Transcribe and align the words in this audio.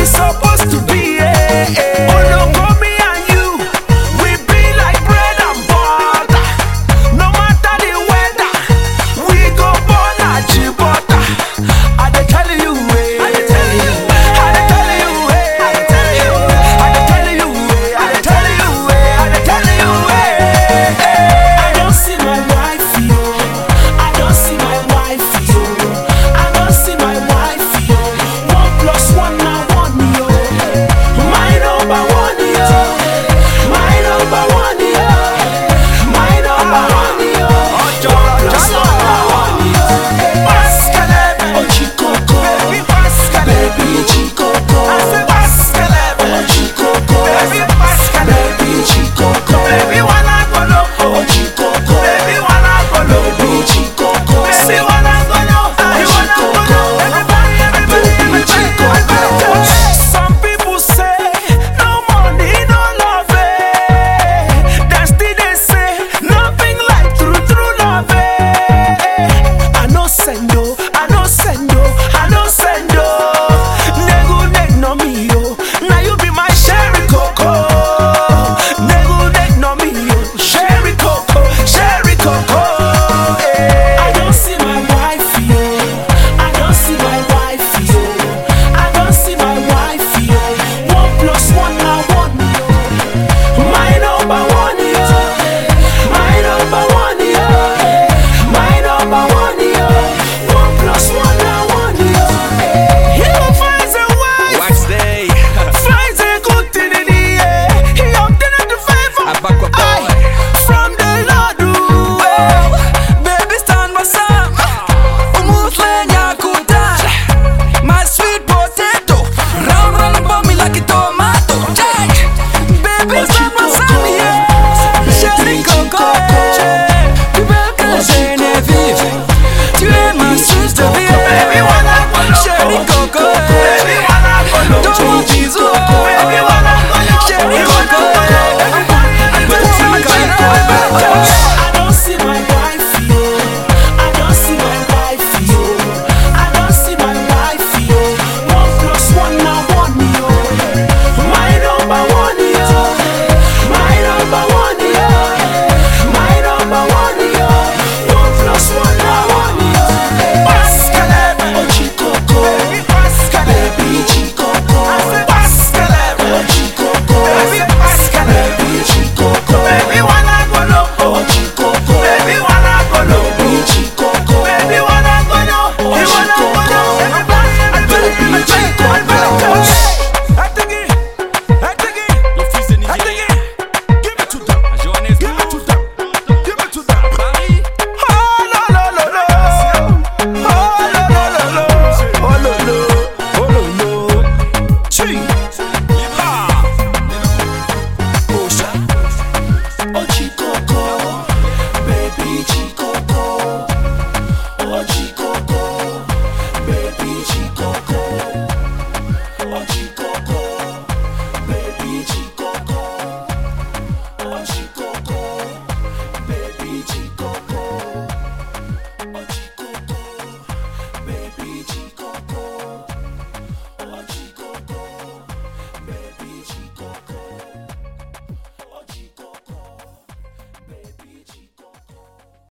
we 0.00 0.06
supposed 0.06 0.70
to? 0.70 0.89